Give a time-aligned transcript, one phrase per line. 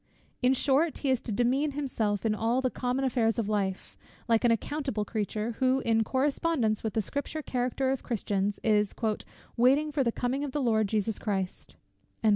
[0.41, 3.95] In short, he is to demean himself, in all the common affairs of life,
[4.27, 8.95] like an accountable creature, who, in correspondence with the Scripture character of Christians, is
[9.55, 11.75] "waiting for the coming of the Lord Jesus Christ."